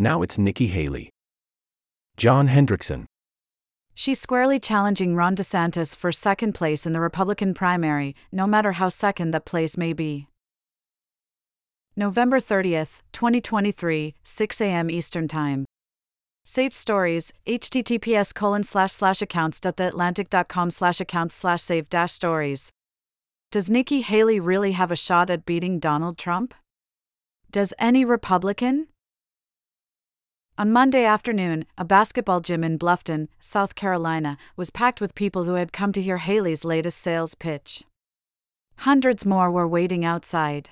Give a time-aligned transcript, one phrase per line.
[0.00, 1.10] Now it's Nikki Haley.
[2.16, 3.04] John Hendrickson.
[3.94, 8.88] She's squarely challenging Ron DeSantis for second place in the Republican primary, no matter how
[8.88, 10.26] second that place may be.
[11.96, 14.90] November 30th, 2023, 6 a.m.
[14.90, 15.66] Eastern Time.
[16.46, 22.70] Saved stories, https colon slash slash accounts theatlantic.com slash accounts slash save dash stories.
[23.50, 26.54] Does Nikki Haley really have a shot at beating Donald Trump?
[27.50, 28.86] Does any Republican?
[30.60, 35.54] On Monday afternoon, a basketball gym in Bluffton, South Carolina, was packed with people who
[35.54, 37.84] had come to hear Haley's latest sales pitch.
[38.80, 40.68] Hundreds more were waiting outside.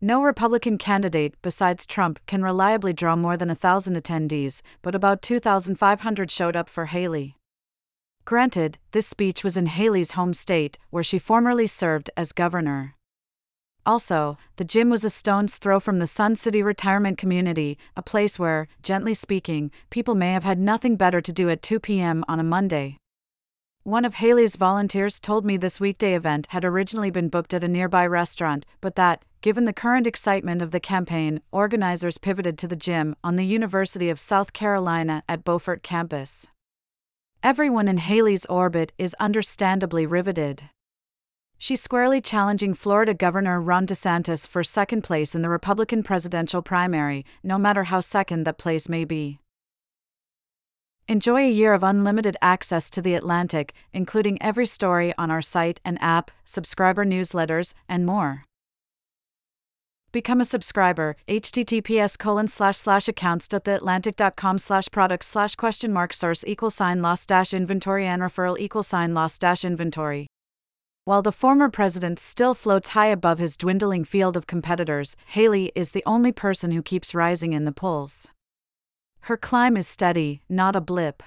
[0.00, 5.22] No Republican candidate besides Trump can reliably draw more than a thousand attendees, but about
[5.22, 7.34] 2,500 showed up for Haley.
[8.24, 12.94] Granted, this speech was in Haley's home state, where she formerly served as governor.
[13.86, 18.38] Also, the gym was a stone's throw from the Sun City retirement community, a place
[18.38, 22.24] where, gently speaking, people may have had nothing better to do at 2 p.m.
[22.26, 22.96] on a Monday.
[23.82, 27.68] One of Haley's volunteers told me this weekday event had originally been booked at a
[27.68, 32.76] nearby restaurant, but that, given the current excitement of the campaign, organizers pivoted to the
[32.76, 36.48] gym on the University of South Carolina at Beaufort campus.
[37.42, 40.70] Everyone in Haley's orbit is understandably riveted.
[41.64, 47.24] She's squarely challenging Florida Governor Ron DeSantis for second place in the Republican presidential primary,
[47.42, 49.38] no matter how second that place may be.
[51.08, 55.80] Enjoy a year of unlimited access to The Atlantic, including every story on our site
[55.86, 58.44] and app, subscriber newsletters, and more.
[60.12, 66.70] Become a subscriber, https colon slash slash accounts.theatlantic.com slash products slash question mark source equal
[66.70, 70.26] sign loss dash inventory and referral equal sign loss dash inventory.
[71.06, 75.90] While the former president still floats high above his dwindling field of competitors, Haley is
[75.90, 78.28] the only person who keeps rising in the polls.
[79.20, 81.22] Her climb is steady, not a blip.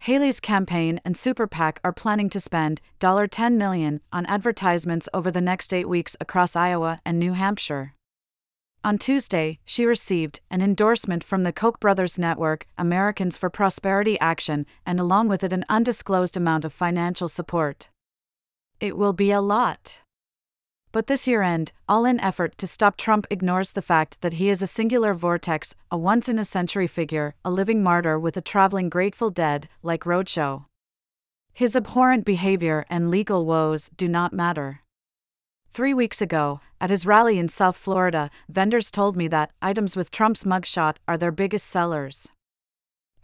[0.00, 5.40] Haley's campaign and super PAC are planning to spend 10 million on advertisements over the
[5.40, 7.94] next eight weeks across Iowa and New Hampshire.
[8.82, 14.66] On Tuesday, she received an endorsement from the Koch brothers network, Americans for Prosperity Action,
[14.84, 17.90] and along with it, an undisclosed amount of financial support.
[18.82, 20.02] It will be a lot.
[20.90, 24.48] But this year end, all in effort to stop Trump ignores the fact that he
[24.48, 28.40] is a singular vortex, a once in a century figure, a living martyr with a
[28.40, 30.64] traveling Grateful Dead like roadshow.
[31.54, 34.80] His abhorrent behavior and legal woes do not matter.
[35.72, 40.10] Three weeks ago, at his rally in South Florida, vendors told me that items with
[40.10, 42.26] Trump's mugshot are their biggest sellers.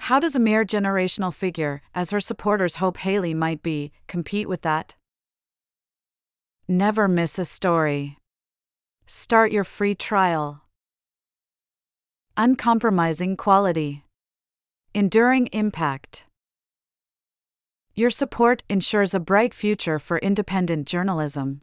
[0.06, 4.62] How does a mere generational figure, as her supporters hope Haley might be, compete with
[4.62, 4.94] that?
[6.70, 8.18] Never miss a story.
[9.06, 10.64] Start your free trial.
[12.36, 14.04] Uncompromising quality.
[14.92, 16.26] Enduring impact.
[17.94, 21.62] Your support ensures a bright future for independent journalism.